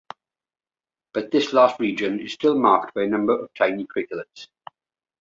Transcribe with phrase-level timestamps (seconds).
[1.13, 4.47] But this last region is still marked by a number of tiny craterlets.